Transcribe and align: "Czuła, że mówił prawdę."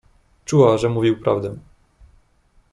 "Czuła, 0.45 0.77
że 0.77 0.89
mówił 0.89 1.19
prawdę." 1.21 1.55